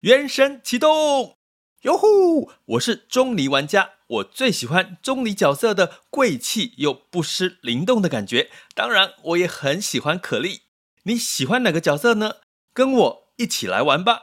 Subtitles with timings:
[0.00, 1.36] 原神启动，
[1.82, 2.50] 哟呼！
[2.64, 8.48] 我是钟离玩家，我最喜欢钟离角色的贵气又不失灵动的感觉。
[8.74, 10.62] 当然，我也很喜欢可莉。
[11.02, 12.36] 你喜欢哪个角色呢？
[12.72, 14.20] 跟我一起来玩吧！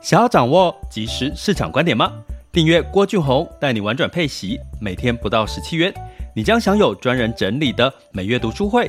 [0.00, 2.22] 想要掌握即时市场观点吗？
[2.52, 5.92] 订阅郭俊宏带你玩转配息，每天不到十七元，
[6.36, 8.88] 你将享有专人整理的每月读书会。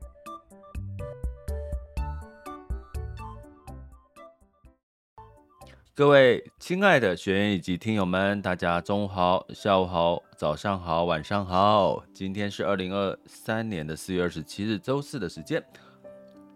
[5.93, 12.01] 各位亲爱的学员以及听友们，大家中午好、下午好、早上好、晚上好。
[12.13, 15.61] 今天是二零二三年的四月二十七日，周四的时间。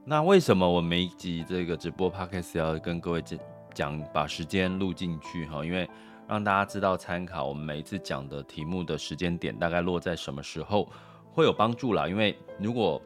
[0.06, 3.38] 那为什么我每一集这个直播 podcast 要跟各位讲
[3.74, 5.66] 讲，把时间录进去哈？
[5.66, 5.88] 因为
[6.30, 10.90] 让大家知道参考，我们每一次讲的题目的时间点大概落在什么时候
[11.34, 12.08] 会有帮助啦。
[12.08, 13.02] 因为如果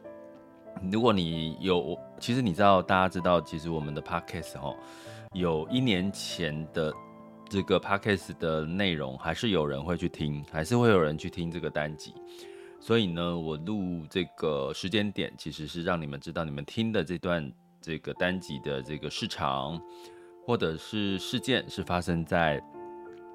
[0.92, 4.72] 如果你有，其实你知道，大家知道，其实我们的 podcast 哈。
[5.34, 6.92] 有一年前的
[7.48, 12.12] 这个 podcast 的内容，还是有人会去听，还是会有人去听这个单集。
[12.80, 17.48] 所以呢，我录这个时间点，其实是让你们知道你们听的这段
[17.80, 19.80] 这个单集的这个市场，
[20.44, 22.60] 或者是事件是发生在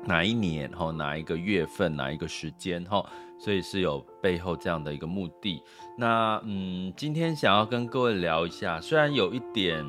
[0.05, 3.09] 哪一年，哈，哪一个月份，哪一个时间，哈，
[3.39, 5.63] 所以是有背后这样的一个目的。
[5.97, 9.85] 那嗯，今天想要跟各位聊一下，虽然有一点。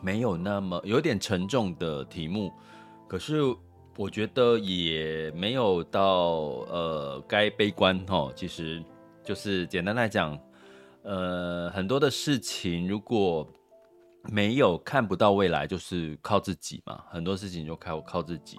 [0.00, 2.52] 没有那么有点沉重的题目，
[3.08, 3.40] 可是
[3.96, 6.10] 我觉得也没有到
[6.68, 8.30] 呃该悲观哈。
[8.34, 8.84] 其实
[9.22, 10.38] 就是简单来讲，
[11.02, 13.46] 呃很多的事情如果
[14.30, 17.02] 没有看不到未来，就是靠自己嘛。
[17.10, 18.58] 很多事情就靠靠自己。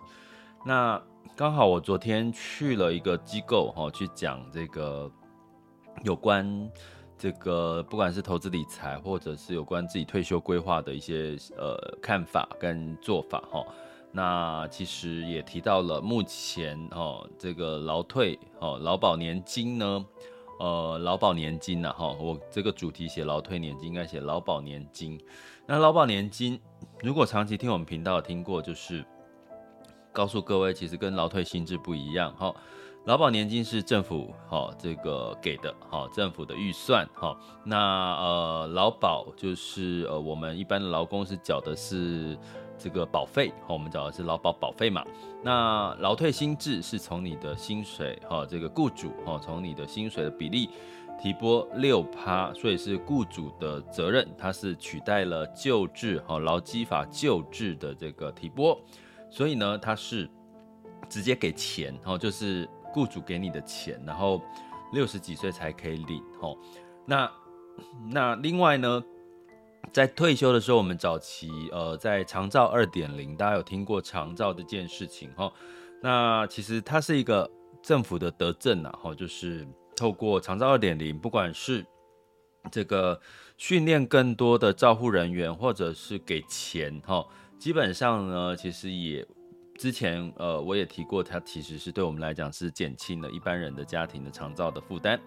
[0.65, 1.01] 那
[1.35, 5.11] 刚好我昨天去了一个机构哈，去讲这个
[6.03, 6.71] 有关。
[7.25, 13.65] 这个不管是投资理财，或者是有关自己退休规划的一些呃看法跟做法哈，
[14.11, 20.05] 那其实也提到了目前哈这个劳退哈劳保年金呢，
[20.59, 25.19] 呃劳保年金呐哈，我这个主题写劳退年金，应该写劳保年金。
[25.65, 26.61] 那劳保年金，
[27.01, 29.03] 如果长期听我们频道听过，就是
[30.11, 32.53] 告诉各位，其实跟劳退新制不一样哈。
[33.05, 37.77] 劳保年金是政府哈这个给的哈政府的预算哈，那
[38.15, 42.35] 呃劳保就是呃我们一般的劳工是缴的是
[42.79, 45.05] 这个保费哈，我们缴的是劳保保费嘛。
[45.43, 50.67] 那劳退新制是从你的薪水哈这个雇主哈从你的薪水的比例
[51.21, 58.75] 提拨六趴，所以是雇主的责任，它是取代了旧制哈劳基法旧制的这个提拨，
[59.29, 60.27] 所以呢它是
[61.07, 62.67] 直接给钱哈就是。
[62.95, 64.41] 雇主给你的钱，然后
[64.93, 66.57] 六十几岁才可以领吼。
[67.05, 67.29] 那
[68.09, 69.03] 那另外呢，
[69.91, 75.51] 在退休的时候，我们早期呃在长照二点零，大家有听过长照这件事情吼。
[76.01, 77.51] 那其实它是一个
[77.83, 81.85] 政府的德政呐，吼，就是透过长照二点零，不管是
[82.71, 83.19] 这个
[83.57, 87.27] 训练更多的照护人员，或者是给钱吼，
[87.59, 89.27] 基本上呢，其实也。
[89.77, 95.19] 之前呃，我也提过，它其实是对我们来讲是减轻了一般人的家庭的长照的负担。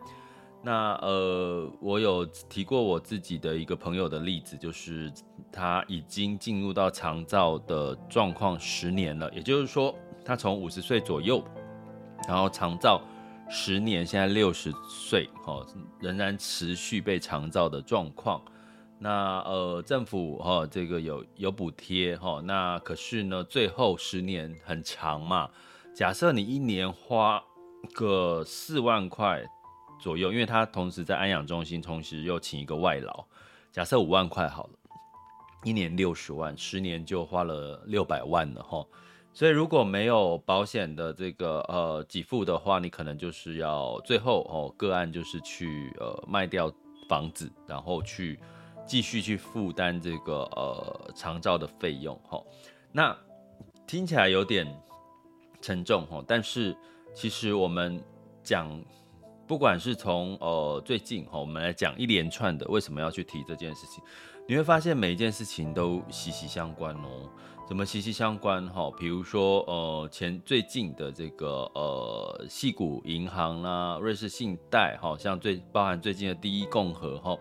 [0.62, 5.12] 那呃，我有提过我自己的一个朋友的例子，就是
[5.52, 9.94] 他已经进入到长照的状况十年了，也就是说，
[10.24, 11.44] 他从五十岁左右，
[12.26, 13.00] 然后长照
[13.48, 15.64] 十年，现在六十岁，哦，
[16.00, 18.42] 仍然持续被长照的状况。
[19.00, 25.48] 那呃，政府哈、哦、这个有有补贴哈，那可是呢，最后十年很长嘛。
[25.94, 27.40] 假设你一年花
[27.94, 29.44] 个四万块
[30.00, 33.24] 左右，因为他同时在安养中心，同时又请一个外劳，
[33.70, 34.70] 假设五万块好了，
[35.62, 38.84] 一年六十万，十年就花了六百万了哈。
[39.32, 46.72] 所以如果没有保险的这个呃给付的话，你可能就是要最后哦个案就是去呃卖掉
[47.08, 48.40] 房子，然后去。
[48.88, 52.42] 继续去负担这个呃长照的费用哈，
[52.90, 53.16] 那
[53.86, 54.66] 听起来有点
[55.60, 56.74] 沉重哈，但是
[57.14, 58.02] 其实我们
[58.42, 58.82] 讲，
[59.46, 64.02] 不管是从呃最近哈，我们来讲一连串的为什么要去提这件事情，
[64.48, 67.30] 你会发现每一件事情都息息相关哦。
[67.68, 68.90] 怎么息息相关哈？
[68.98, 77.36] 比如说呃，前最近的这个呃，矽谷银行啦，瑞士信贷哈，像最包含最近的第一共和哈，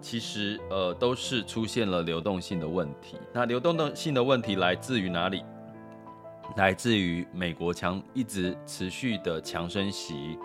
[0.00, 3.16] 其实呃都是出现了流动性的问题。
[3.32, 5.44] 那流动性的问题来自于哪里？
[6.56, 10.38] 来自于美国强一直持续的强升息，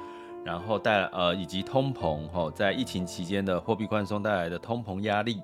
[0.43, 5.41] 然后带来呃以及通膨哈，在疫情期间的货币宽松带来的通膨压力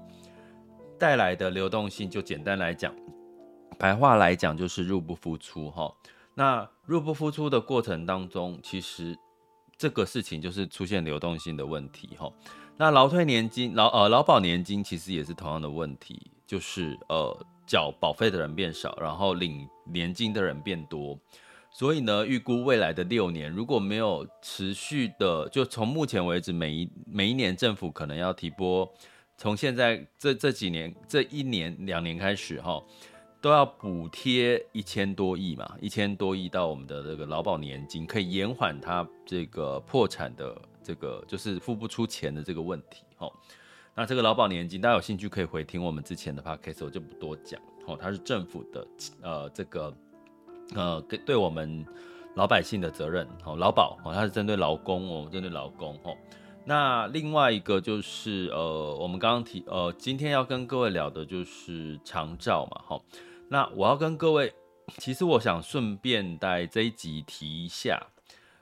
[0.98, 2.92] 带来的流动性，就简单来讲。
[3.77, 5.94] 白话来讲就是入不敷出哈，
[6.33, 9.15] 那入不敷出的过程当中，其实
[9.77, 12.27] 这个事情就是出现流动性的问题哈。
[12.77, 17.35] 那劳退年金、劳呃劳保年金其实也是同样的问题，就是呃
[17.65, 21.18] 缴保费的人变少，然后领年金的人变多，
[21.71, 28.88] 所以呢，预估未来的六年如果没有持续的，就从目前为止每一每一年政府可能要提拨，
[29.38, 32.81] 从现在这这几年这一年两年开始哈。
[33.39, 43.04] 都要补贴一千多亿嘛，一千多亿到我们的这个劳保年金，可以延缓它这个破产的这个就是付不出钱的这个问题。
[43.18, 43.30] 齁，
[43.94, 47.60] 那这个劳保年金，大家有兴趣可以回听我们之前的 podcast，我就不多讲。
[47.86, 48.88] 齁，它是政府的
[49.22, 49.94] 呃这个
[50.74, 51.86] 呃对对我们
[52.36, 53.28] 老百姓的责任。
[53.44, 56.00] 齁，劳保哦，它是针对劳工哦，针对劳工。
[56.06, 56.16] 齁，
[56.63, 62.81] 那另外一个就是呃我们刚刚提呃今天要跟各位聊的就是长照嘛。
[62.88, 63.01] 齁。
[63.50, 64.54] 那我要跟各位，
[64.98, 67.98] 其实我想顺便在这一集提一下，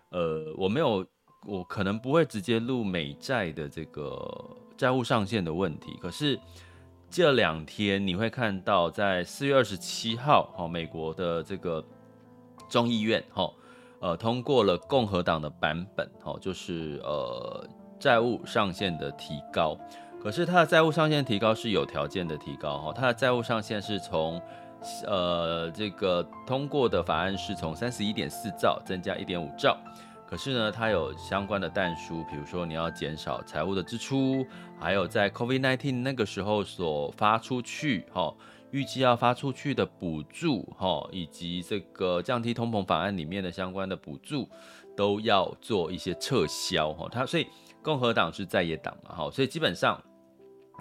[0.09, 1.03] 呃，我没有，
[1.45, 4.45] 我可能不会直接录美债的这个
[4.75, 5.97] 债务上限的问题。
[6.01, 6.39] 可是
[7.09, 11.83] 这两天你会看到，在四月二十七号，哈，美国的这个
[12.67, 13.49] 众议院，哈，
[13.99, 17.67] 呃，通过了共和党的版本，哈，就是呃
[17.99, 19.77] 债务上限的提高。
[20.21, 24.41] 可是它的债务上限提高是有条件的提高，哈，它的债务上限是从
[25.05, 29.77] 呃，这个通过的法案是从三十一点四兆增加一点五兆，
[30.35, 34.45] 可是呢，它有相关的但书，比如说你要减少财务的支出，
[34.77, 38.35] 还有在 COVID-19 那个时候所发出去，哈，
[38.69, 44.49] 预计要发出去的补助，哈，以及这个降低通膨法案里面的相关的补助，
[44.93, 47.47] 都要做一些撤销，哈，它所以
[47.81, 49.97] 共和党是在野党嘛，哈，所以基本上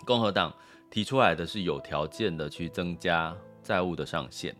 [0.05, 0.53] 共和党
[0.91, 3.33] 提出来的是有条件的去增加。
[3.63, 4.55] 债务的上限，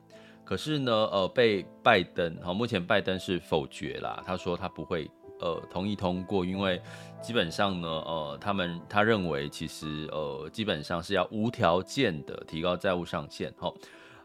[0.45, 5.11] 可是呢，呃，被拜登，好，目前拜登是否决啦，他说他不会，
[5.41, 6.81] 呃，同意通过，因为
[7.23, 13.73] 基本上呢，呃，他们他认为其实，呃，基本上是要无条件的提高债务上限，哈，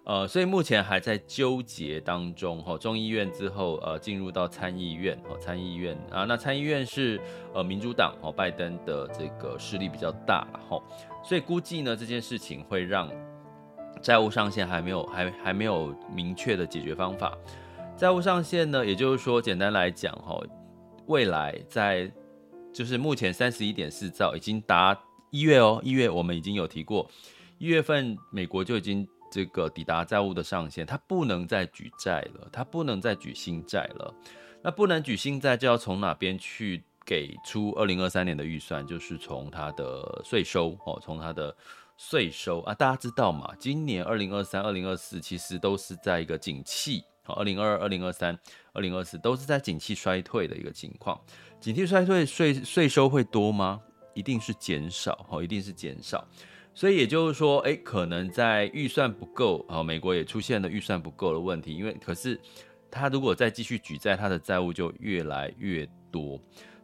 [0.03, 7.17] 呃，所以目前还在纠结当中，哈，众议院之后，呃，进入到参议院，哈，参议院啊，那参议院是
[7.53, 10.77] 呃民主党，哈，拜登的这个势力比较大，哈，
[11.23, 13.09] 所以估计呢，这件事情会让。
[14.01, 17.37] 债务上限还没有，还还没有明确的解决方法。
[17.97, 20.39] 债务上限呢，也就是说，简单来讲，哈，
[21.07, 22.09] 未来在
[22.71, 24.97] 就是目前三十一点四兆已经达
[25.31, 27.09] 一月哦，一月我们已经有提过，
[27.57, 34.13] 一月份美国就已经这个抵达债务的上限，它不能再举债了，它不能再举新债了。
[34.61, 38.87] 那不能举新债，就要从哪边去给出二零二三年的预算？
[38.87, 41.53] 就是从它的税收哦，从它的。
[42.01, 43.53] 税收啊，大家知道嘛？
[43.59, 48.39] 今年二零二三、二零二四其实都是在一个景气，好，二零二二、二零二三、
[48.71, 51.19] 二零二四都是在景气衰退的一个情况。
[51.59, 53.81] 景气衰退，税税收会多吗？
[54.13, 56.25] 一定是减少，好，一定是减少。
[56.73, 61.75] 所以也就是说，哎，可能在预算不够，好，美国也出现了预算不够的问题。
[61.75, 62.39] 因为可是
[62.89, 66.39] 他如果再继续举债，他的债务就越来越多。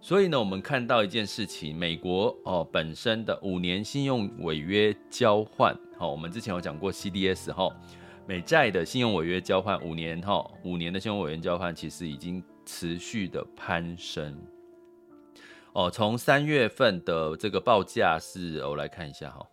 [0.05, 7.75] 所以呢，我们看到一件事情，美国哦本身的五年信用违约交换，好，我们之前有讲过 CDS 哈，
[8.27, 14.39] 美债的信用违约交换五年哈，五年的信用违约交换其实已经持续的攀升，
[15.73, 19.43] 哦，从三月份的这个报价是，我来看一下哈，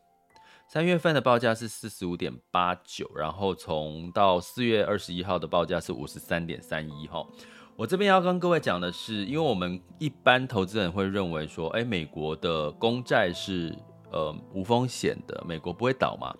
[0.68, 7.26] 三月份的报价是四十五点八九，然后从到四月二十一号的报价是五十三点三一哈。
[7.74, 13.74] 我这边要跟各位讲的是，因为我们一般投资人会认为说，哎，美国的公债是
[14.10, 16.32] 呃无风险的，美国不会倒嘛，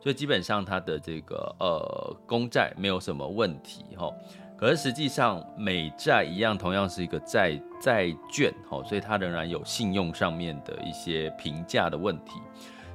[0.00, 4.10] 所以基本上它的这个呃公债没有什么问题哈。
[4.56, 12.40] 可是实际上美债一样，同样是一个债债券哈，所以它仍然有信用上面的一些评价的问题。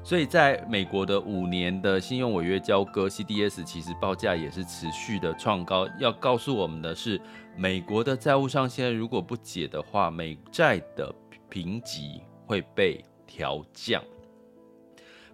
[0.03, 5.87] 所以在美国的五年的信用违约交割 CDS，其实报价也是持续的创高。
[5.97, 7.17] 要告诉我们的是，
[7.55, 11.13] 美国的债务上限如果不解的话，美债的
[11.49, 14.03] 评级会被调降。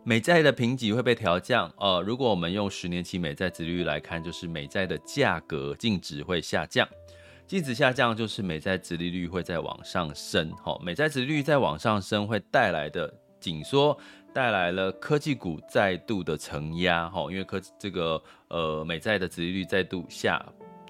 [0.03, 1.71] 美债的评级会被调降。
[1.77, 6.87] 呃，如果我们用十年期美债殖利率来看，就是美债的价格净值会下降。
[7.47, 10.51] 净值下降就是美债殖利率会再往上升。
[10.63, 13.97] 好，美债殖利率再往上升会带来的紧缩，
[14.33, 17.09] 带来了科技股再度的承压。
[17.09, 20.43] 哈，因为科这个呃美债的殖利率再度下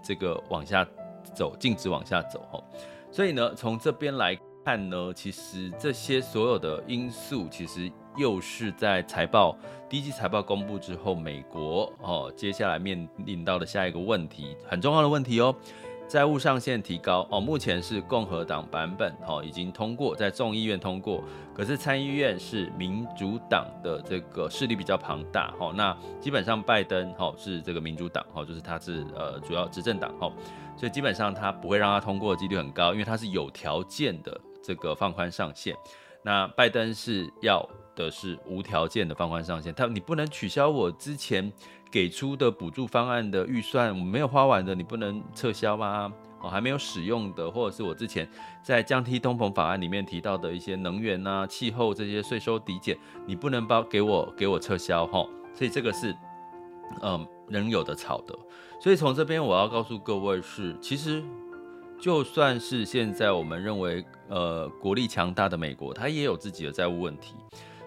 [0.04, 0.86] 这个往下
[1.34, 2.40] 走，径直往下走。
[2.52, 2.62] 哈，
[3.12, 9.58] 所以呢，从这边来看呢，其实这些所有的因素，其实又是在财报
[9.88, 15.56] 第一季财报公布之后，美国哦接下来面临到的下一个问题，很重要的问题哦。
[16.08, 30.34] 债务上限提高哦，目前是共和党版本哦，已经通过，在众议院通过，可是参议院是民主党的这个势力比较庞大哦，那基本上拜登哦是这个民主党哦，就是他是呃主要执政党哦，
[30.80, 35.76] 所以基本上他不会让他通过的几率很高，因为他是有条件的这个放宽上限，
[36.24, 41.52] 那拜登是要的是无条件的放宽上限，他你不能取消我之前。
[41.92, 46.14] 给出的补助方案的预算，我没有花完的，你不能撤销吗？
[46.40, 48.30] 哦，还没有使用的，或者是我之前
[48.62, 52.96] 在降低通膨法案里面提到的一些能源啊、气候这些税收抵减，
[53.26, 55.26] 你不能包给我给我撤销哈。
[55.52, 56.16] 所以这个是
[57.02, 58.38] 嗯能有的炒的。
[58.82, 61.24] 所以从这边我要告诉各位是，其实
[62.00, 67.36] 就算是现在我们认为呃国力强大的美国，它也有自己的债务问题。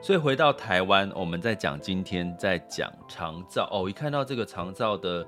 [0.01, 5.25] 所以回到台湾，我们在讲今天在讲长照哦，一看到这个长照的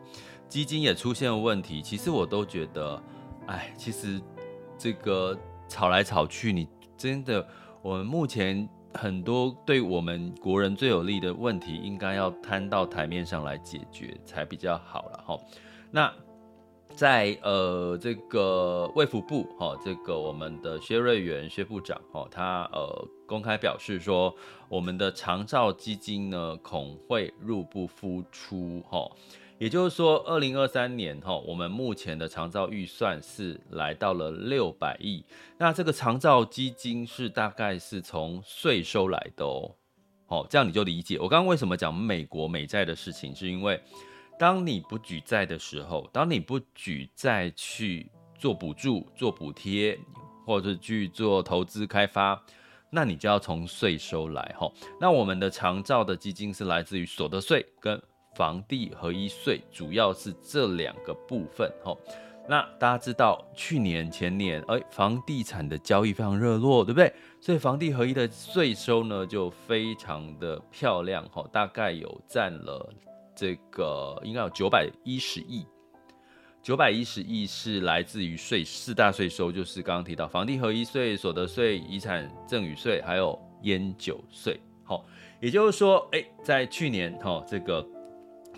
[0.48, 3.00] 基金也出现了问题，其实我都觉得，
[3.46, 4.20] 哎，其实
[4.76, 5.38] 这个
[5.68, 7.46] 吵来吵去，你真的，
[7.82, 15.38] 我们目前很多对我们国人最有利的问题，应该要摊到台面上来解决才比较好了哈。
[15.90, 16.12] 那
[16.94, 23.08] 在呃这个卫福部哈，这个我们的薛瑞元薛部长哈，他呃。
[23.26, 24.36] 公开表示说，
[24.68, 29.10] 我们的长照基金呢，恐会入不敷出，哈，
[29.64, 35.24] 也就是说，二零二三年哈，我们目前的长照预算是来到了六百亿，
[35.56, 39.74] 那这个长照基金是大概是从税收来的哦，
[40.26, 43.80] 好，这样你就理解我刚刚为什么讲美国美债的事情，是因为
[44.38, 48.06] 当你不举债的时候，当你不举债去
[48.38, 49.98] 做补助、做补贴，
[50.44, 52.38] 或者是去做投资开发。
[52.90, 58.00] 那你就要从税收来哈，那我们的长照的基金是来自于所得税跟
[58.34, 61.96] 房地合一税，主要是这两个部分哈。
[62.46, 67.10] 那大家知道去年前年，哎，房地产的交易非常热络，对不对？
[67.40, 72.92] 所以房地合一的税收呢就非常的漂亮哈，大概有占了
[73.34, 75.64] 这个应该有九百一十亿。
[76.62, 84.58] 九百一十亿是来自于税四大税收，就是刚刚提到房地合一税、所得税、遗产赠与税，还有烟酒税。
[84.82, 85.04] 好，
[85.40, 87.86] 也就是说，哎，在去年哈，这个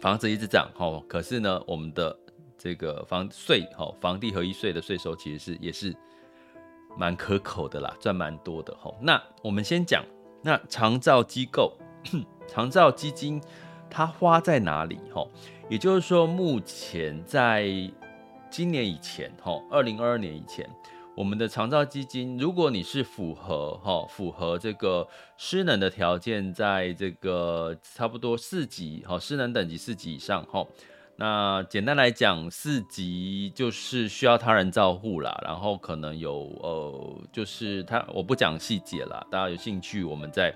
[0.01, 2.17] 房子一直涨，哈，可是呢，我们的
[2.59, 5.95] 这个房税，哈，房地合一税的税收其实是也是
[6.97, 8.75] 蛮可口的啦，赚蛮多的。
[8.77, 10.05] 哈，那我们先讲，
[10.43, 11.73] 那长照机构、
[12.47, 13.41] 长照基金，
[13.91, 14.99] 它花在哪里？
[15.13, 15.27] 哈。
[15.69, 17.69] 也就是说，目前在
[18.49, 20.65] 今年以前，哈，二零二二年以前，
[21.17, 25.09] 我们的长照基金，如果你是符合哈，符合这个
[25.39, 30.63] 失能的条件，在这个差不多四级，哈，失能等级四级以上，哈，
[31.17, 40.55] 那简单来讲，四级就是需要他人照护啦，然后可能有呃，就是他我不讲细节啦，大家有兴趣我们再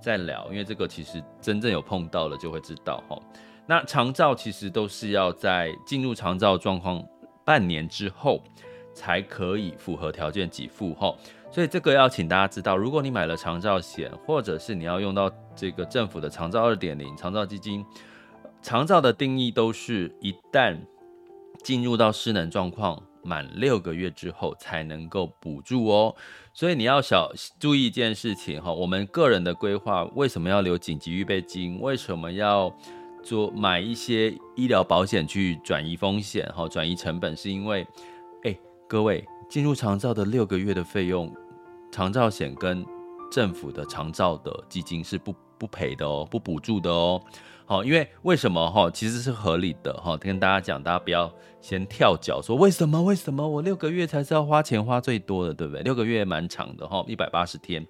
[0.00, 3.20] 再聊，因为这个其实真正有碰到了就会知道，哈。
[3.66, 7.04] 那长照其实都是要在进入长照状况
[7.44, 8.40] 半年之后，
[8.96, 11.14] 才可以符合条件给付哈。
[11.52, 17.84] 所以这个要请大家知道，如果你买了长照险，或者是你要用到这个政府的长照二点零长照基金，
[18.62, 20.76] 长照的定义都是一旦
[21.62, 26.16] 进入到失能状况满六个月之后才能够补助哦。
[26.54, 31.80] 所以你要小注意一件事情哈，我们个人的规划为什么要留紧急预备金？
[31.80, 32.74] 为什么要？
[33.22, 37.84] 做买一些医疗保险去转移风险，哈，转移成本，是因为，
[38.88, 41.32] 各位进入长照的六个月的费用，
[41.90, 42.86] 长照险跟
[43.32, 47.20] 政府的长照的基金是不不赔的哦，不补助的哦，
[47.64, 55.82] 好，因为为什么哈，其实是合理的哈，跟大家讲，大家不要先跳脚说为什么为什么我六个月才是要花钱花最多的，对不对？
[55.82, 57.84] 六个月蛮长的哈，一百八十天。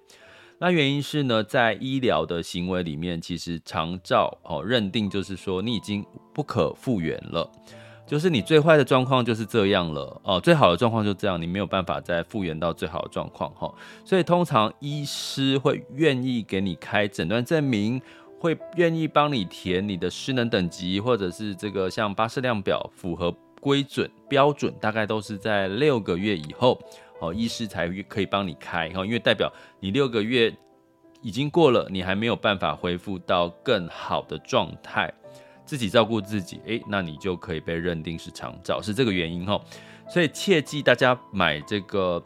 [0.59, 7.47] 那原因是呢，在医疗的行为里面，其实长照哦认定就是说你已经不可复原了，
[8.07, 13.69] 就是你最坏的状况就是这样了哦，最好的状况就这样，你没有办法再复原到最好的状况哈，
[14.05, 18.01] 所以通常医师会愿意给你开诊断证明，
[18.39, 26.79] 会愿意帮你填你的失能等级，或者是这个像巴氏量表符合规准标准，大概都是在六个月以后，
[27.19, 30.55] 哦，医师才可以帮你开哈，因为代表你六个月
[31.21, 35.11] 已经过了，你还没有办法恢复到更好的状态，
[35.67, 39.61] 自己照顾自己，诶，那你就可以被认定是长照，是这个原因哈。
[40.09, 42.23] 所以切记大家买这个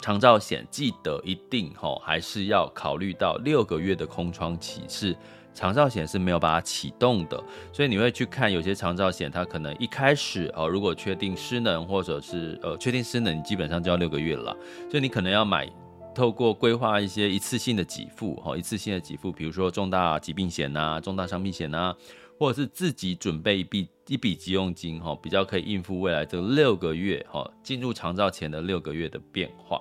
[0.00, 5.14] 长照险，记得一定哈，还是要考虑到六个月的空窗期是。
[5.54, 7.36] 长照险是没有把它启动的，
[7.74, 14.56] 所以你会去看有些长照险，它可能一开始哦，如果确定失能或者是呃确定失能，基本上就要六个月了，
[14.90, 15.70] 所以你可能要买
[16.14, 21.94] 透过规划一些一次性的给付哈，一次性的给付，比如说重大疾病险呐、重大伤病险呐，
[22.38, 29.80] 或者是自己准备一笔一笔急用金哈，比较可以应付未来这六个月哈进入长照前的六个月的变化。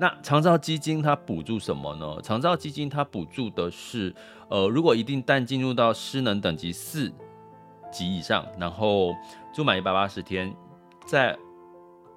[0.00, 2.20] 那长照基金它补助什么呢？
[2.22, 4.14] 长照基金它补助的是，
[4.48, 7.12] 呃，如果一定但进入到失能等级四
[7.92, 9.14] 级以上，然后
[9.52, 10.54] 住满一百八十天，
[11.04, 11.38] 在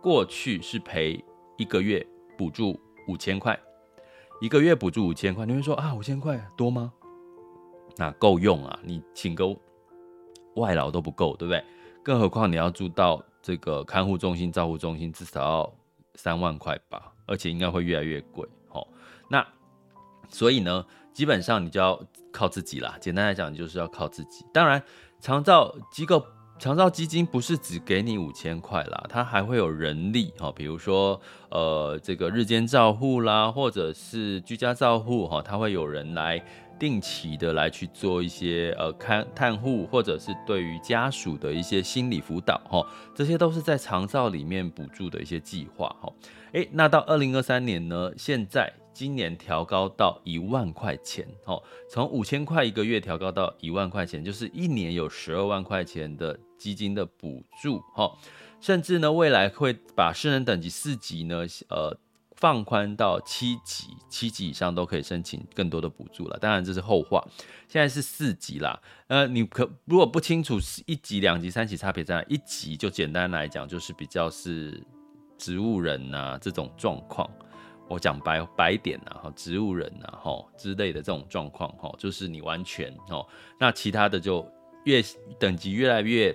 [0.01, 1.21] 过去是赔
[1.57, 2.05] 一个月
[2.37, 3.59] 补助五千块，
[4.39, 5.45] 一个月补助五千块。
[5.45, 6.91] 你会说啊，五千块多吗？
[7.97, 9.45] 那够用啊，你请个
[10.55, 11.63] 外劳都不够，对不对？
[12.03, 15.73] 更何况你要住到这个看护中心、照护中心，至少要
[16.15, 17.11] 三万块吧。
[17.25, 18.85] 而且应该会越来越贵，齁。
[19.29, 19.47] 那
[20.27, 21.97] 所以呢，基本上你就要
[22.33, 22.97] 靠自己啦。
[22.99, 24.45] 简单来讲，就是要靠自己。
[24.53, 24.83] 当然，
[25.21, 26.25] 长照机构、
[26.59, 31.19] 长照基金不是只给你五千块啦，它还会有人力，齁，比如说
[31.49, 36.43] 呃这个日间照护啦，或者是居家照护，齁，它会有人来
[36.79, 46.13] 定期的来去做一些呃看探护，或者是对于家属的一些心理辅导，齁，这些都是在长照里面补助的一些计划，齁。
[46.53, 48.11] 诶，那到二零二三年呢？
[48.15, 58.11] 现在今年调高到一万块钱，哦，从五千块一个月调高到一万块钱，就是一年有十二万块钱的基金的补助，哈，
[58.61, 61.97] 甚至呢，未来会把失能等级四级呢，呃，
[62.43, 66.37] 放宽到七级，七级以上都可以申请更多的补助了。
[66.37, 67.25] 当然这是后话，
[67.69, 68.77] 现在是四级啦。
[69.07, 74.83] 呃，你可如果不清楚一级、两级、三级差别在哪，一级就简单来讲就是比较是。
[75.35, 77.29] 植物人呐、啊，这种状况，
[77.89, 83.27] 我讲白白点呐，哈，植物人呐，哈之类的这种状况，哈，就是你完全，哦，
[83.59, 84.47] 那其他的就
[84.85, 85.03] 越
[85.37, 86.33] 等级越来越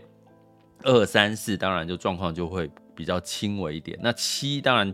[0.83, 3.99] 二三四，当然就状况就会比较轻微一点。
[4.03, 4.93] 那七当然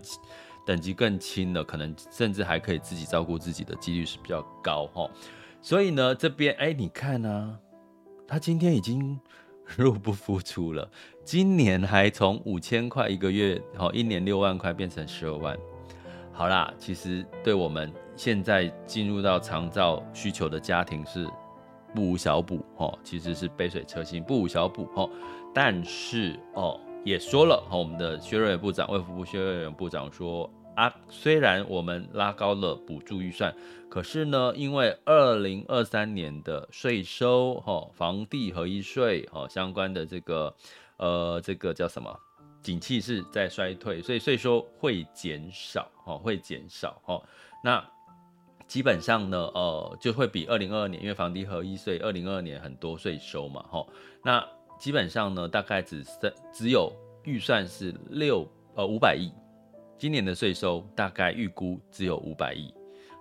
[0.67, 5.11] 等级更轻了，可能甚至还可以自己照顾自己的几率是比较高，哈。
[5.61, 7.59] 所以呢，这边哎，你看呢、啊，
[8.27, 9.19] 他今天已经。
[9.79, 10.87] 入不敷出了，
[11.25, 15.57] 今年还从五千块一个月，好，一年六万块变成十二万。
[16.35, 21.27] 好啦，其实对我们现在进入到长照需求的家庭是
[21.95, 25.09] 不无小补，哦，其实是杯水车薪，不无小补，哦。
[25.55, 30.51] 但是哦，也说了，我们的薛瑞元部长，卫福部薛瑞元部长说。
[30.75, 33.55] 啊，虽然我们拉高了补助预算，
[33.89, 40.53] 可是呢，因为二零二三年的税收，哈，房地合一税，哈，相关的这个，
[40.97, 42.13] 呃，这个叫什么？
[42.61, 47.23] 景气是在衰退，所以税收会减少，哈，会减少，哈。
[47.63, 47.89] 那
[48.67, 53.87] 基本上呢，呃，就会比二零二二年，因为房地合一税二零二二年很多税收嘛，哈。
[54.25, 54.45] 那
[54.85, 56.93] 基本上呢，大概只剩只有
[57.23, 59.33] 预算是六呃五百亿。
[59.97, 62.71] 今年的税收大概预估只有五百亿，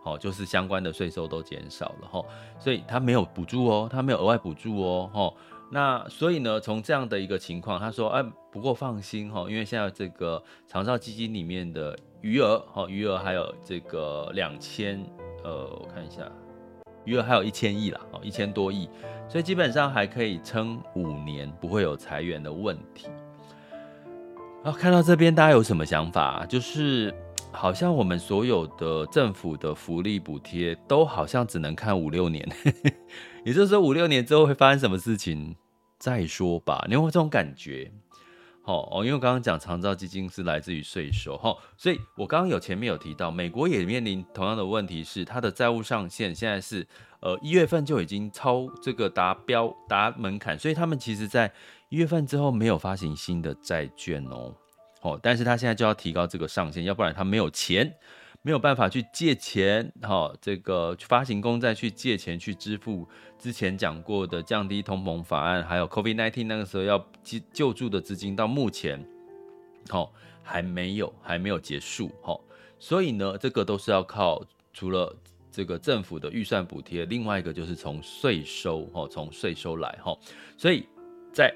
[0.03, 2.25] 好，就是相关的税收都减少了哈，
[2.59, 5.33] 所以他没有补助哦，他没有额外补助哦，哈，
[5.71, 8.21] 那所以呢，从这样的一个情况，他说，哎，
[8.51, 15.01] 不过放心哈，因为现在这个长照基金里面的余额，哈，余额还有这个两千，
[15.45, 16.29] 呃，我看一下，
[17.05, 18.89] 余额还有一千亿啦，哦，一千多亿，
[19.27, 23.07] 所以基本上还可以撑五年，不会有裁员的问题。
[24.63, 26.45] 啊，看到这边大家有什么想法？
[26.45, 27.13] 就是
[27.51, 32.47] 好像我们所有的政府的福利补贴都好像只能看五六年，
[33.43, 35.55] 也就是说五六年之后会发生什么事情
[35.99, 36.83] 再说吧。
[36.87, 37.91] 你有没有这种感觉？
[38.63, 46.87] 好哦，因为我刚刚讲长照基金是来自于税收，哈，所以我刚刚有前面有提到，美国也面临同样的问题，是它的债务上限现在是
[47.19, 51.51] 呃一月份就已经超这个达标达门槛，所以他们其实在。
[51.89, 54.51] 一月份之后没有发行新的债券哦，
[55.03, 57.93] 哦，但是他现在就要提高这个上限，要不然他没有钱，
[58.45, 63.07] 没有办法去借钱，哈，这个发行公债去借钱去支付
[63.39, 67.03] 之前讲过的降低通膨法案，还有 COVID-19 那个时候要
[67.53, 69.01] 救助的资金，到目前，
[69.91, 70.09] 哦，
[70.43, 72.37] 还没有，还没有结束，哈，
[72.77, 75.15] 所以呢，这个都是要靠除了
[75.49, 80.13] 这个政府的预算补贴，另外一个就是从税收哈，从税收来哈，
[80.57, 80.85] 所以
[81.31, 81.55] 在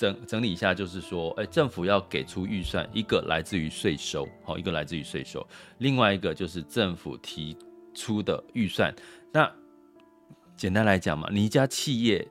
[0.00, 7.54] 整整理一下，就是说，哎，政府要给出预算，一个来自于税收，好，一个来自于税收，另外一个就是政府提
[7.92, 8.94] 出的预算。
[9.30, 9.52] 那
[10.56, 12.26] 简单来讲嘛，你一家企业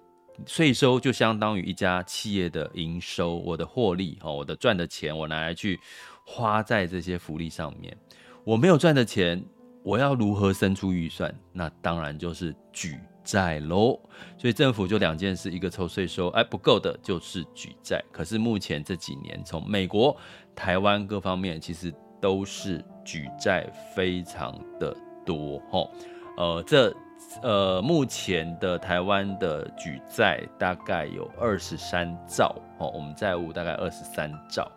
[0.47, 5.79] 税收就相当于一家企业的营收，我的获利哈，我的赚的钱，我拿来去
[6.25, 7.95] 花在这些福利上面，
[8.43, 9.45] 我没有赚的钱。
[9.83, 11.33] 我要如何生出预算？
[11.53, 13.99] 那当然就是举债喽。
[14.37, 18.03] 所以政府就两件事，一个抽税收，哎，不够的就是举债。
[18.11, 20.15] 可是目前这几年，从美国、
[20.53, 23.65] 台湾各方面，其实都是举债
[23.95, 25.61] 非常的多。
[25.71, 25.89] 吼，
[26.37, 26.93] 呃，这
[27.41, 34.69] 呃，目前的台湾的举债大概有二十三兆，哦，我们债务大概二十三兆。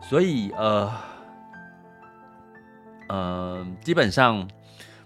[0.00, 0.90] 所以呃。
[3.12, 4.48] 嗯，基本上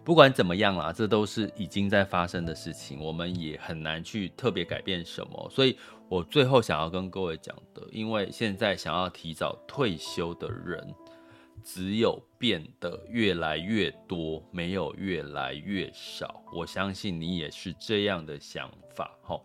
[0.04, 5.50] 不管怎么样啦，这都是已经在发生的事情，我们也很难去特别改变什么。
[5.50, 5.78] 所以
[6.10, 10.94] 我最后想要跟各位讲的，因为现在想要提早退休的人，
[11.62, 16.42] 只有变得越来越多，没有越来越少。
[16.54, 19.40] 我相信你也是这样的想法，齁。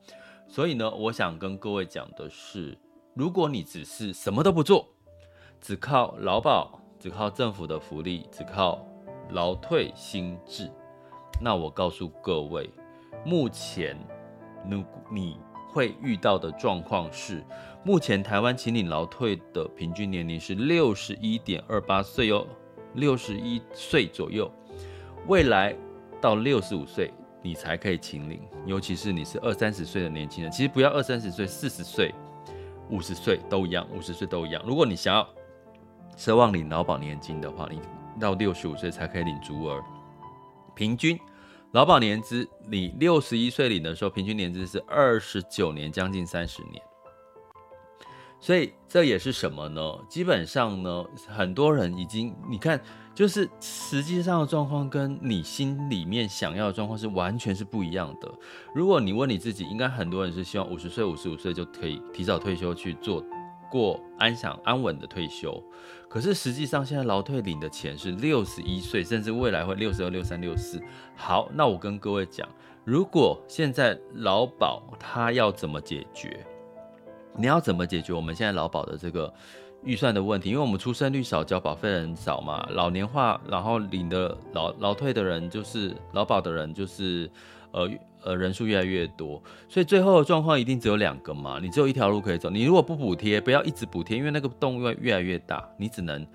[0.50, 2.78] 所以呢，我想跟各位讲的是，
[3.14, 4.90] 如果你只是什么都不做，
[5.62, 6.82] 只靠劳保。
[7.00, 8.86] 只靠政府的福利，只靠
[9.30, 10.70] 劳退新制，
[11.42, 12.70] 那我告诉各位，
[13.26, 13.98] 目前
[14.68, 15.38] 你你
[15.72, 17.42] 会遇到的状况是，
[17.86, 22.46] 目前台湾请领劳退的平均年龄是六十一点二八岁哦，
[22.96, 24.52] 六十一岁左右，
[25.28, 25.74] 未来
[26.20, 32.14] 到六十五岁你才可以请领，尤其是你是二三十岁的年轻人，其实不要二三十岁，四十岁、
[32.90, 35.26] 五十岁都一样，五十岁都一样，如果你想要。
[36.20, 37.80] 奢望领劳保年金的话，你
[38.20, 39.82] 到六十五岁才可以领足额。
[40.76, 41.18] 平均
[41.72, 46.84] 劳保年资，你六十一岁领的时候，平均年资是二十九年，将近三十年。
[48.42, 49.82] 所以这也是什么呢？
[50.10, 52.82] 基本上呢，很多人已经，你看，
[53.16, 58.30] 就是实际上的状况跟你心里面想要的状况是完全是不一样的。
[58.76, 63.24] 如果你问你自己，应该很多人是希望五十岁、五十五岁就可以提早退休去做。
[63.70, 65.64] 过安享安稳的退休，
[66.08, 70.82] 可是实际上现在劳退领的钱是六十一岁，甚至未来会六十二、六三、六四。
[71.16, 72.48] 好，那我跟各位讲，
[72.84, 76.46] 如果现在劳保它要怎么解决？
[77.36, 79.34] 你要怎么解决我们现在劳保的这个
[79.84, 80.50] 预算的问题？
[80.50, 87.30] 因为我们出生率少，交保费人少嘛，老年化，然后领的劳劳退的人就是劳保的人就是
[87.72, 87.90] 呃。
[88.22, 92.50] 呃，人数越来越多，所以最后的状况一定只有两个嘛，你只有一条路可以走。
[92.50, 96.28] 你如果不补贴，不要一直补贴，因为那个洞越越来越大，你只能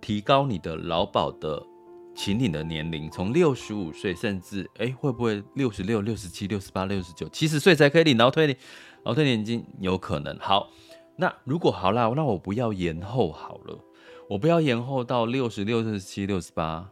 [0.00, 1.62] 提高你的劳保的
[2.14, 8.56] 请领的年龄，从六十五岁，甚至哎、会不会六十六、六十七、六十八、六十九、七十岁才可以领劳退
[9.04, 9.64] 劳退年金？
[9.78, 10.36] 有可能。
[10.38, 10.70] 好，
[11.16, 13.78] 那如果好啦，那我不要延后好了，
[14.28, 16.90] 我不要延后到六十六、六十七、六十八，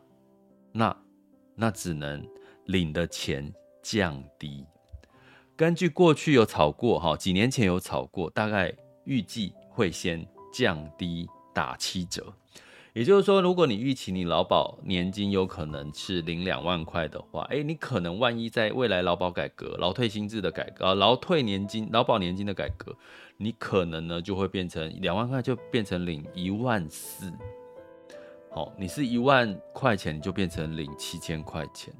[0.72, 0.96] 那
[1.54, 2.26] 那只能
[2.64, 3.52] 领的钱。
[3.90, 4.66] 降低，
[5.56, 8.70] 根据过去有炒过哈，几年前有炒过，大概
[9.04, 12.30] 预计会先降低打七折。
[12.92, 22.94] 也就是说，如果你预期你劳保年金有可能是领两万块的话，诶，你可能万一在未来劳保改革、劳退新制的改革、劳退年金、劳保年金的改革，
[23.38, 27.32] 你可能呢就会变成两万块就变成领一万四。
[28.50, 31.94] 好，你是一万块钱，就变成领七千块钱。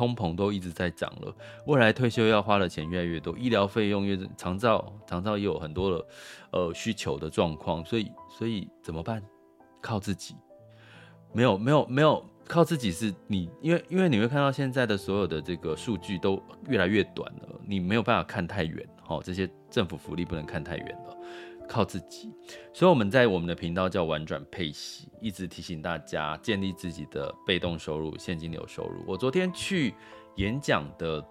[0.00, 1.34] 通膨都一直在涨了，
[1.66, 6.06] 未来退休要花的钱越来越多，医疗费用越长照长照也有很多的
[6.52, 9.22] 呃需求的状况，所以所以怎么办？
[9.82, 10.34] 靠自己？
[11.34, 21.14] 没有没有没有靠自己是你，因为因为你会看到现在的所有的这个数据都越来越短了，你没有办法看太远，齁，这些政府福利不能看太远了。
[21.70, 22.28] 靠自己，
[22.72, 29.04] 所以我们在我们的频道叫玩转配息，一直提醒大家建立自己的被动收入、现金流收入。
[29.06, 29.94] 我昨天去
[30.34, 31.24] 演讲的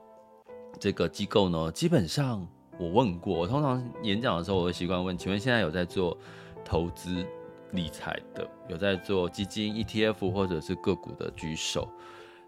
[0.80, 2.48] 这个机构呢，基本上
[2.80, 6.18] 我问过，我通常演讲的时候，我会习惯问：请问现在有在做
[6.64, 7.26] 投资
[7.72, 11.90] 理财的，有在做基金、ETF 或者是个股的举手？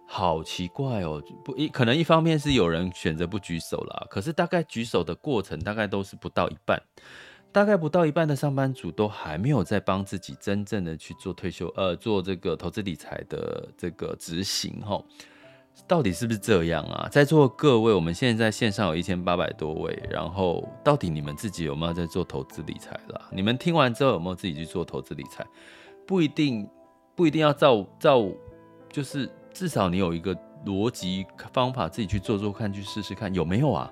[0.05, 6.81] 好奇怪哦，不一可能一方面是有人选择不举手啦，可是大概举手的过程大概都是不到一半。
[7.51, 15.03] 大概不到一半的上班族都还没有在帮自己真正的去做退休，呃，做这个投资理财的这个执行齁，
[15.85, 17.09] 到底是不是这样啊？
[17.11, 23.21] 在座各位，我们现在在线上有一千八百多位，然后到底你们自己有没有在做投资理财啦？
[23.31, 25.45] 你们听完之后有没有自己去做投资理财？
[26.07, 26.67] 不一定，
[27.15, 28.25] 不一定要照照，
[28.89, 30.33] 就是至少你有一个
[30.65, 33.91] 逻辑方法，自己去做做看，去试试看有没有啊？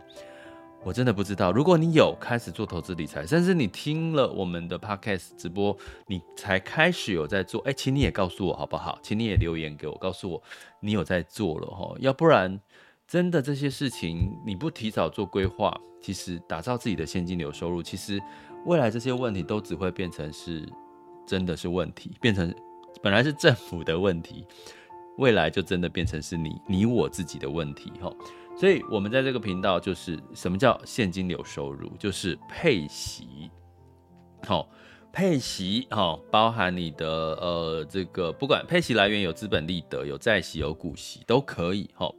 [0.83, 1.51] 我真的不知道。
[1.51, 8.97] 如果你有开始做投资理财，甚至你听了我们的 podcast 直播，你才开始有在做，哎，请你也告诉我好不好？
[9.03, 10.41] 请你也留言给我，告诉我
[10.79, 11.93] 你有在做了哈。
[11.99, 12.59] 要不然，
[13.07, 18.19] 真的这些事情你不提早做规划，其实打造自己的现金流收入，其实
[18.65, 20.67] 未来这些问题都只会变成是
[21.27, 22.53] 真的是问题，变成
[23.01, 24.45] 本来是政府的问题，
[25.17, 28.09] 未来就真的变成是你你我自己的问题哈。
[28.59, 33.49] 所以，我们在这个频道就是什么叫现金流收入，就是配息，
[34.45, 34.69] 好，
[35.13, 42.13] 配息，好，包含你的呃这个，不管配息来源有资本利得、有债息、有股息都可以，哈。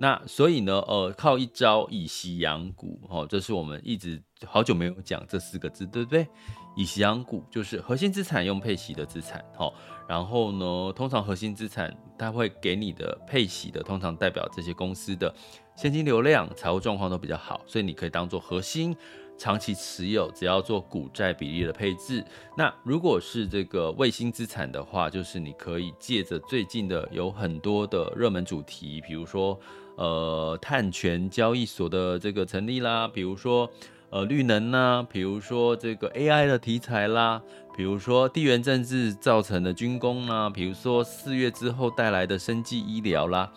[0.00, 6.26] 那所以呢，呃，靠一招以息养股，哈，这是我们一直好久没有讲这四个字，对不对？
[6.74, 9.72] 以息养股就是核心资产用配息的资产，哈。
[10.08, 15.32] 然后呢，通常核心资产它会给你的配息的，通常代表这些公司的。
[15.76, 18.96] 现金流量、财务状况都比较好，所以你可以当做核心
[19.36, 22.24] 长期持有，只要做股债比例的配置。
[22.56, 29.58] 那如果是这个卫星资产的话，就是你可以借着最近的有很多的热门主题，比如说
[29.96, 33.68] 呃碳权交易所的这个成立啦，比如说
[34.10, 37.42] 呃绿能呐，比如说这个 AI 的题材啦，
[37.76, 43.52] 比如说地缘政治造成的军工啦，比如说四月之后带来的生技医疗啦。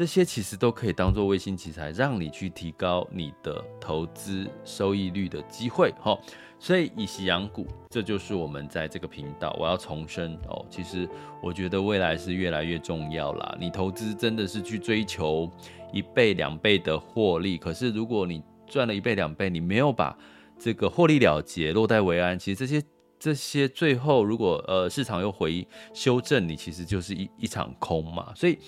[0.00, 6.18] 这些其实都可以当做卫星题材，让你去提高你的投资收益率的机会，哈。
[6.58, 10.64] 所以以息养股，这就是我们在这个频道我要重申哦。
[10.70, 11.06] 其实
[11.42, 13.54] 我觉得未来是越来越重要啦。
[13.60, 15.50] 你投资真的是去追求
[15.92, 20.16] 一倍两倍的获利，可是如果你赚了一倍两倍，你没有把
[20.58, 22.82] 这个获利了结、落袋为安，其实这些
[23.18, 28.32] 这些最后如果呃市场又回修正，你其实就是一一场空嘛。
[28.34, 28.58] 所以。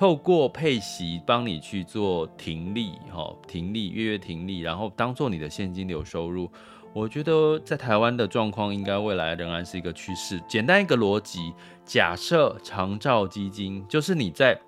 [0.00, 6.50] 透过配息帮你去做停利，哈，停利月月停利，然后当做你的现金流收入。
[6.94, 10.40] 我觉得在台湾的状况应该未来仍然是一个趋势。
[10.48, 11.52] 简单一个逻辑，
[11.84, 14.58] 假设长照基金就是你在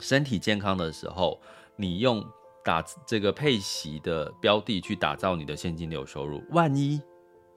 [0.00, 1.38] 身体健康的时候，
[1.76, 2.24] 你用
[2.64, 6.42] 打这个配息的标的去打造你的现金流收入。
[6.52, 6.98] 万一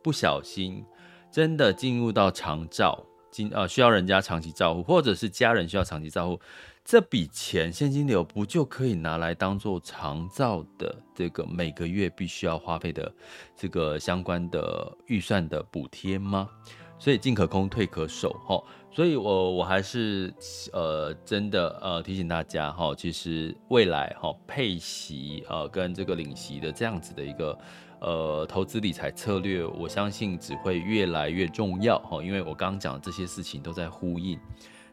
[0.04, 0.84] 不小心
[1.32, 6.38] 真的进入到长照，经呃需要人家长期照护，或者是家人需要长期照护。
[6.88, 13.14] 这笔钱现金流不就可以拿来当做长照的这个每个月必须要花费的
[13.58, 16.48] 这个相关的预算的补贴吗？
[16.98, 20.34] 所以进可攻退可守哈，所以我我还是
[20.72, 27.60] 呃真的呃提醒大家哈，其实未来哈配息呃跟这个领息的这样子的一个
[28.00, 34.40] 呃投资理财策略，我相信只会越来越重要哈，因为我刚刚讲的这些事情都在呼应。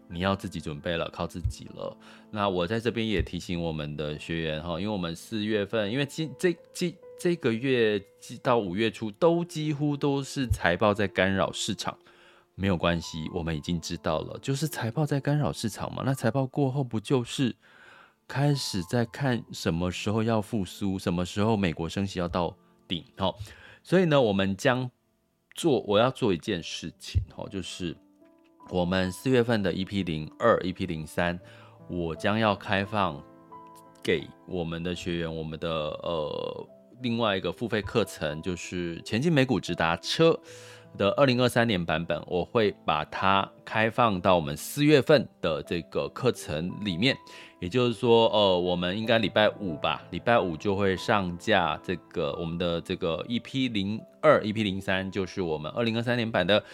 [0.08, 1.96] 你要自己准备了，靠自己了。
[2.30, 8.00] 那我在这边也提醒我们的学员哈，因为我们四月份，因为今这这这个月
[8.42, 11.96] 到五月初都几乎都是财报在干扰市场，
[12.54, 16.02] 没有关系，我们已经知道了，就是财报在干扰市场嘛。
[16.04, 17.54] 那财报过后不就是
[18.28, 23.04] 开始在看什么时候要复苏，什么时候美国升息要到顶？
[23.16, 23.34] 哈，
[23.82, 24.90] 所以呢，我们将
[25.54, 27.96] 做，我要做一件事情哈，就是。
[28.70, 31.38] 我们四月份的 EP 零二、EP 零三，
[31.88, 33.22] 我将要开放
[34.02, 36.66] 给我们的学员，我们的呃
[37.02, 40.38] 另外一个付费课程，就是前进美股直达车
[40.96, 47.16] 的二零二三年版本，我会把它开放到我们四月份的这个课程里面。
[47.60, 56.64] 也就是说，呃，我们应该礼拜五吧，礼拜五就会上架这个我们的这个 EP 零二、EP 零三，就是我们二零二三年版的。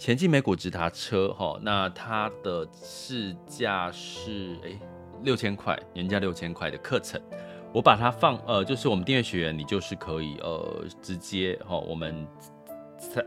[0.00, 4.80] 前进美股直达车哈，那它的市价是诶
[5.24, 7.20] 六千块，原价六千块的课程，
[7.70, 12.26] 我把它放呃，就是我们订阅学员，你就是可以呃直接哈，我们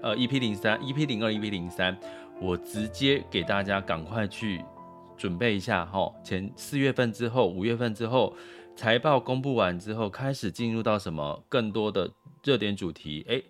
[0.01, 1.95] 呃 EP 零三、EP 零二、EP 零三，
[2.41, 4.65] 我直接给大家赶快去
[5.15, 8.36] 准备一下哈，前四月份之后，五月份之后
[8.75, 12.09] 财报公布完之后，开始进入到什么更多的
[12.43, 13.45] 热点主题诶。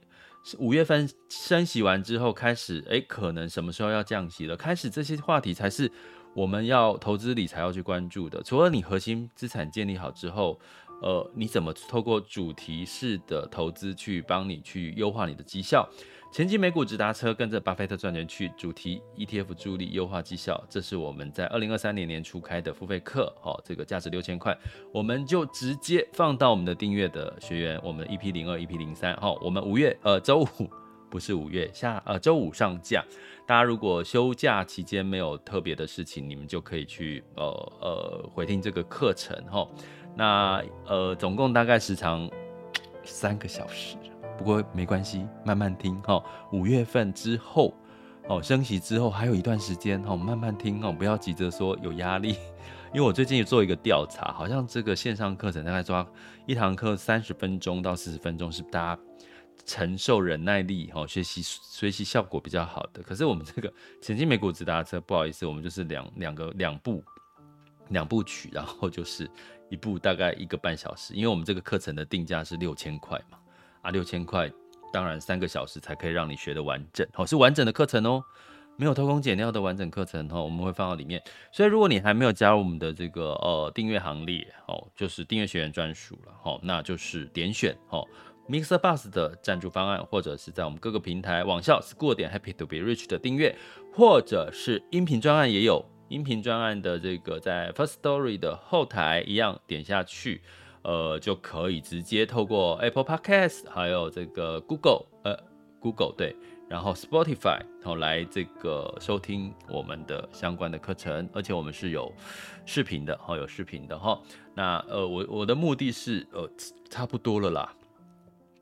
[0.58, 4.58] 五月份升息完之后，开始诶，可能什么时候要降息了？
[4.58, 5.92] 开始这些话题才是
[6.34, 8.44] 我们要投资理财要去关注的。
[8.44, 10.60] 除了你核心资产建立好之后，
[11.02, 15.90] 呃，你怎么透过主题式的投资去帮你去优化你的绩效？
[16.34, 24.58] 前进美股直达车，跟着巴菲特赚钱去，主题 ETF 助力优化绩效，这是我们在二零二三年年初开的付费课，哦，这个价值六千块，
[24.92, 30.68] 我们就直接放到我们的订阅的学员，我们 EP 零二、EP 零三，哈，我们五月呃周五
[31.08, 33.06] 不是五月下呃周五上架。
[33.46, 37.46] 大家如果休假期间没有特别的事情，你们就可以去呃
[37.80, 39.68] 呃回听这个课程哈。
[40.16, 42.28] 那呃总共大概时长
[43.04, 43.98] 三个小时，
[44.38, 46.24] 不过没关系，慢慢听哈。
[46.52, 47.74] 五月份之后
[48.28, 52.36] 哦升息之后还有一段时间哈，慢慢听哦，不要急着说有压力。
[52.94, 56.08] 因为我最近也做一个调查，好像这个线上课程大概抓
[56.46, 59.02] 一堂课三十分钟到四十分钟，是大家
[59.66, 63.02] 承受忍耐力哦，学习学习效果比较好的。
[63.02, 67.04] 可是我们这个前进美股直达车，不好意思，我们就是两两个两部
[67.90, 69.28] 两部曲，然后就是
[69.70, 73.40] 一部大概一个半小时，因为我们这个课程的定价是六千块嘛，
[73.84, 74.52] 啊六千块，
[74.92, 78.24] 当然三个小时才可以让你学得完整，哦是完整的课程哦。
[78.76, 81.22] 没有偷工减料的完整课程哦，我们会放到里面。
[81.52, 88.04] 所以如果你还没有加入我们的这个呃订阅行列哦，就是订阅学员专属了哦，那就是点选哦
[88.50, 93.56] Mixer Bus 的赞助方案，或者是在我们各个平台网校 School 点 Happy to be rich 的订阅，
[93.94, 100.42] 或者是音频专案也有音频专案的这个在 First Story 的后台一样点下去，
[100.84, 105.38] 呃就可以直接透过 Apple Podcast 还有这个 Google 呃
[105.80, 106.36] Google 对。
[106.70, 112.12] 然后 Spotify 然后来这个收听我们的相关的课程，而且我们是有
[112.66, 114.20] 视频的，好有视频的哈。
[114.56, 116.50] 那呃我我的目的是呃
[116.90, 117.76] 差不多了啦。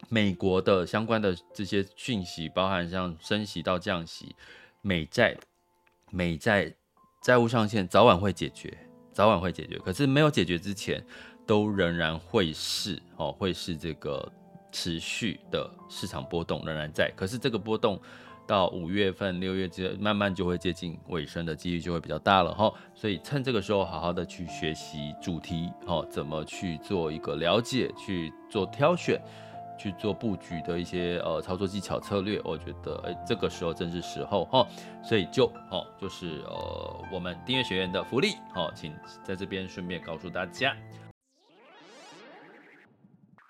[0.10, 4.36] 美国的相关的这些讯息，包含像升息到降息，
[4.82, 5.38] 美债
[6.10, 6.74] 美债
[7.22, 8.78] 债务上限早晚会解决，
[9.14, 9.78] 早晚会解决。
[9.78, 11.02] 可是没有解决之前，
[11.46, 14.32] 都仍然会是哦会是这个。
[14.74, 18.00] 持续的市场波动仍然在，可是这个波动
[18.48, 29.22] 到五月份、六月之慢慢就会接近尾声的几率就会比较大了哈，所以趁这个时候好好的去学习主题哦，怎么去做一个了解，去做挑选，
[29.78, 34.66] 去做布局的一些呃操作技巧策略，我觉得哎这个时候正是时候哈，
[35.04, 40.74] 所以就哦就是呃我们订阅学员的福利哦，请在这边顺便告诉大家。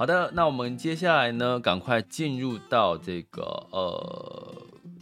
[0.00, 4.56] 好的，那我们接下来呢，赶快进入到这个呃，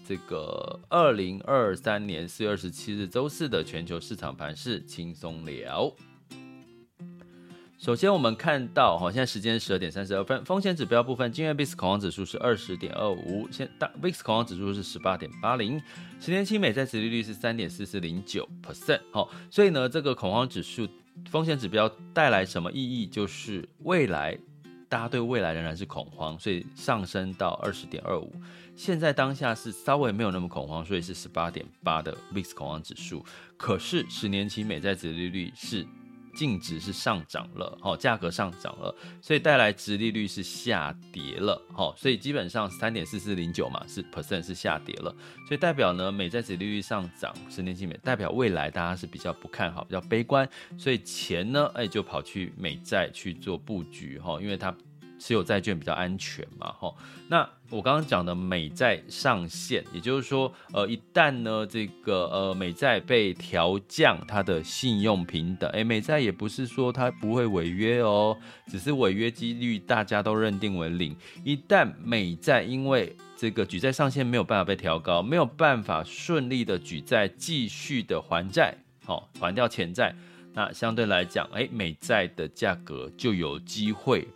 [0.05, 5.95] 这个二零二三年四月二十七日周四的全球市场盘势轻松聊。
[7.79, 15.81] 首先，我们看到哈，现在时间十二点三十二分，风险指标部分，今日 VIX 恐慌指数是二十点二五，现大 VIX 恐慌指数是十八点八零，
[16.19, 18.99] 十年期美债殖利率是三点四四零九 percent。
[19.13, 20.89] 好，所以呢，这个恐慌指数
[21.31, 23.07] 风险指标带来什么意义？
[23.07, 24.37] 就是未来。
[24.89, 28.33] 大家对未来仍然是恐慌，所以上升到二十点二五。
[28.75, 33.25] 现在当下是稍微没有那么恐慌，所以是十八点八的 VIX 恐慌指数。
[33.57, 35.87] 可是十年期美债殖利率是。
[36.39, 45.13] 净值是上涨了，哦，价格上涨了，所以带来殖利率是下跌了，哦，所以基本上三点四四零九嘛，是 percent 是下跌了，
[45.49, 50.49] 所以代表呢，美债殖利率上涨，十年期美代表未来大家是比较不看好，比较悲观，
[50.79, 54.73] 所以钱呢，哎，就跑去美债去做布局，哈，因为它。
[55.21, 56.95] 持有债券比较安全嘛，哈。
[57.27, 68.35] 那我刚刚讲的美债上限，也就是说，呃，一旦呢这个呃美债被调降它的信用平等，诶，美债也不是说它不会违约哦，
[68.69, 71.15] 只是违约几率大家都认定为零。
[71.45, 80.15] 一旦美债因为这个举债上限没有办法被调高，没有办法顺利的举债继续的还债，好还掉钱债，
[80.55, 84.27] 那相对来讲，诶，美债的价格就有机会。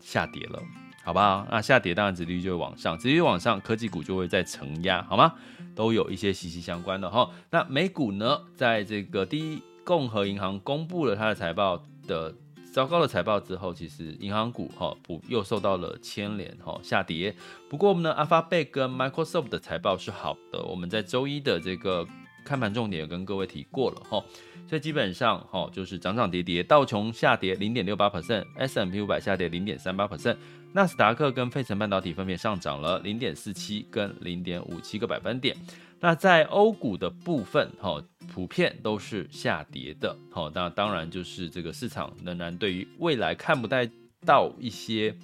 [0.00, 0.62] 下跌了，
[1.06, 1.46] 好不好？
[1.48, 5.34] 那下跌当然殖利率就会往上，殖利率往上，科技股就会再承压，好吗？
[5.72, 7.30] 都有一些息息相关的哈。
[7.48, 12.34] 那美股呢，在这个第一共和银行公布了它的财报的
[12.72, 17.32] 糟糕的财报之后，其实银行股哈不又受到了牵连哈下跌。
[17.70, 22.04] 不过我们呢，Alphabet 跟 Microsoft 的财报是好的，我们在周一的这个。
[22.44, 24.24] 看盘重点也跟各位提过了哈，
[24.68, 30.36] 所以基本上哈就是涨涨跌跌，道琼下跌零点六八 percent，S M P 五百下跌零点三八 percent，
[30.76, 35.56] 纳斯达克跟费城半导体分别上涨了零点四七跟零点五七个百分点。
[35.98, 37.98] 那在欧股的部分哈，
[38.30, 40.14] 普遍都是下跌的。
[40.30, 43.90] 好，那当然就是这个市场仍然对于未来看不太
[44.26, 45.16] 到一些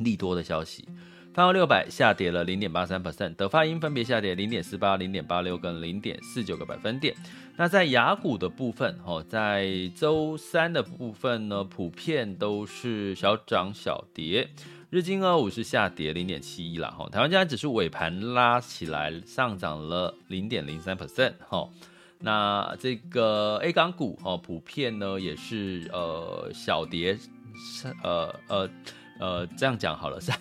[0.00, 0.84] 利多的消息。
[1.34, 7.12] 泛欧六百下跌了零点八三 percent，德发英分别下跌零点四八、零点八六跟零点四九个百分点。
[7.56, 14.48] 那在雅股的部分，哦，在周三的部分呢，普遍都是小涨小跌。
[14.90, 21.68] 日经二五是下跌零点七一啦，哈，台湾加权指数尾盘拉起来上涨了零点零三 percent，哈。
[22.20, 27.18] 那这个 A 港股哦，普遍呢也是呃小跌，
[28.04, 28.70] 呃呃
[29.18, 30.36] 呃这样讲好了，上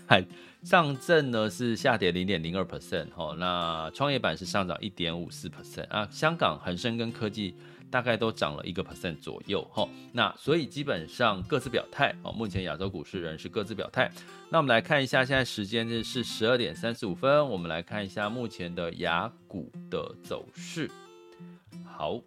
[0.63, 7.55] 上证呢是下跌零点零二 percent 哈，那创业板是上涨一点五四 percent 啊，香港恒生跟科技
[7.91, 14.09] 大概都涨了一个 percent 左右哈，那所以基本上各自表态哦，目前亚洲股市仍是各自表态。
[14.49, 20.89] 那我们来看一下，现在时间是十二点三十五分，我们来看一下目前的亚股的走势。
[21.85, 22.19] 好，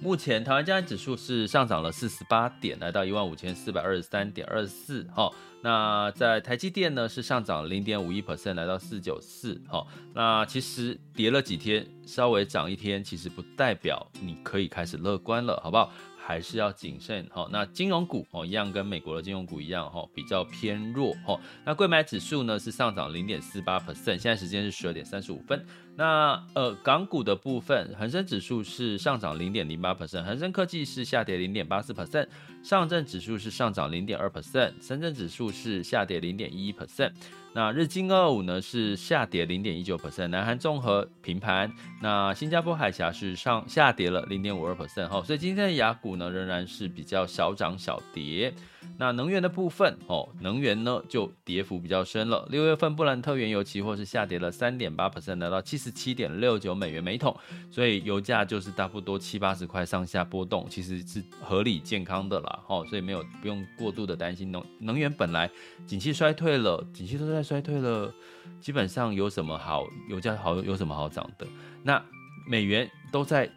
[0.00, 5.02] 目前台湾加权指数是上涨了四十八点，来到一万五千四百二十三点二四。
[5.14, 5.30] 哈，
[5.62, 9.60] 那在台积电呢是上涨零点五一 percent，来到四九四。
[9.68, 15.90] 哈，那其实跌了几天，稍微涨一天，其实不代表你可以开始乐观了，好不好？
[16.26, 17.48] 还是要谨慎哈。
[17.52, 21.38] 那金融股哦，一样跟美国的金融股一样哈，比较偏弱哈。
[21.64, 25.64] 那柜买指数呢是上涨零点四八 percent，现在时间是十二点三十五分。
[25.94, 32.26] 那呃港股的部分，恒生指数是上涨零点零八 percent，恒生科技是下跌零点八四 percent，
[32.62, 37.12] 上证指数是上涨零点二 percent，深圳指数是下跌零点一一 percent。
[37.56, 48.52] 那日经二五呢是下跌零点一九 percent，南韩综合平盘，那新加坡海峡是上下跌了零点五二 percent 哈，所以今天的雅股呢仍然是比较小涨小跌。
[48.98, 52.46] 那能源的部分哦，能源呢就跌幅比较深了。
[52.50, 57.36] 六月份布兰特原油期货是下跌了三点八 percent，来到七十七点六九美元每桶，
[57.70, 62.60] 所以油价就是差不多七八十块上下波动，其实是合理健康的啦。
[62.68, 65.50] 哦，所以没有不用过度的担心能能源本来
[65.84, 68.12] 景气衰退了，景气都在衰退了，
[68.60, 71.46] 基本上有什么好油价好有什么好涨的？
[71.82, 72.04] 那
[72.46, 73.48] 美元都在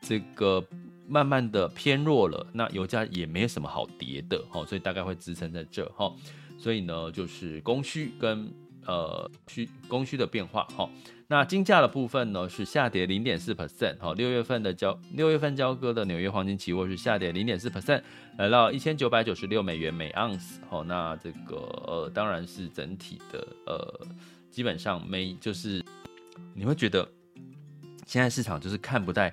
[0.00, 0.64] 这个。
[1.10, 6.14] 慢慢的偏弱了，那油价也没有什么好跌的，哈，所以大概会支撑在这，哈，
[6.58, 8.52] 所以呢，就是供需跟
[8.84, 10.86] 呃需供需的变化，哈，
[11.30, 18.02] 那金价的部分呢是下跌零点四 percent，哈，六月份的交六月份交割的纽约黄金期货是下跌零点四 percent，
[18.38, 21.56] 来到一千九百九十六美元每盎司，哈，那这个
[21.86, 24.06] 呃当然是整体的呃
[24.50, 25.84] 基本上没就是
[26.54, 27.06] 你会觉得
[28.06, 29.32] 现在市场就是看不待。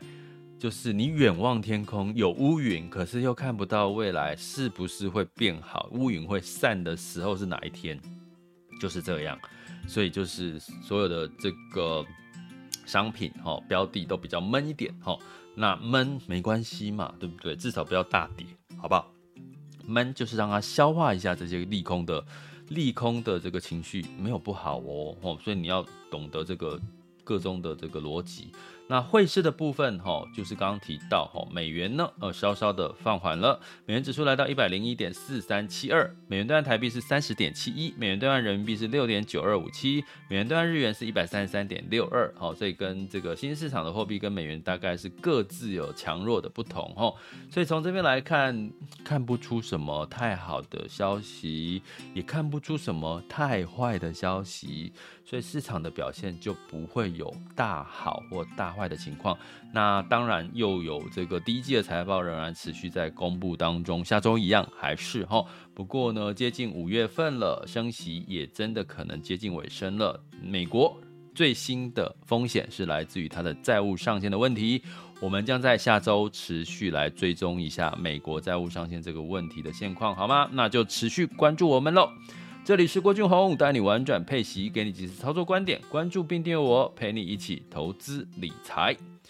[0.57, 7.99] 就是你远望天空有乌云，可是又看不到未来是不是会变好，乌云会散的时候是哪一天？
[8.79, 9.37] 就是这样，
[9.87, 12.05] 所以就是所有的这个
[12.85, 15.17] 商品哈标的都比较闷一点哈，
[15.55, 17.55] 那闷没关系嘛，对不对？
[17.55, 18.45] 至少不要大跌，
[18.77, 19.11] 好不好？
[19.85, 22.25] 闷就是让它消化一下这些利空的
[22.69, 26.79] 利空的这个情绪，没有不好哦，哦所以你要懂得这个
[27.23, 28.51] 各中的这个逻辑。
[28.87, 47.11] 那汇市的部分，哈，就是刚刚提到，哈，美元呢，呃，稍稍的放缓了，美元指数来到一百零一点四三七二，美元兑换台币是三十点七一，美元兑换人民币是六点九二五七，美元兑换日元是一百三十三点六二，好，所以跟这个新兴市场的货币跟美元大概是各自有强弱的不同，哈，
[47.49, 48.71] 所以从这边来看，
[49.03, 51.81] 看不出什么太好的消息，
[52.13, 54.93] 也看不出什么太坏的消息，
[55.25, 59.37] 所以市场的表现就不会有大好或大坏的情况，
[59.71, 65.47] 那当然又有这个第一季的财报仍然持续在公布当中，下周一样还是齁。
[65.73, 70.21] 不过呢，接近五月份了，升息也真的可能接近尾声了。
[70.41, 70.95] 美国
[71.33, 74.81] 最新的风险是来自于它的债务上限的问题，
[75.19, 80.49] 我们将在下周持续来追踪一下美国债务上限这个问题的现况，好吗？
[80.53, 82.09] 那就持续关注我们喽。
[82.65, 88.97] 这里是郭俊宏，带你玩转配息，给你几次操作观点，关注并订阅我，陪你一起投资理财。